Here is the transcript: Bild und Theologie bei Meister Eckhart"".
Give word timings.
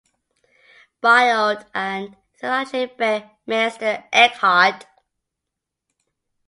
Bild 0.99 1.63
und 1.75 2.17
Theologie 2.39 2.87
bei 2.97 3.29
Meister 3.45 4.03
Eckhart"". 4.09 4.87